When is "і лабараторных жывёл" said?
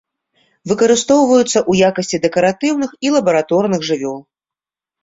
3.07-4.19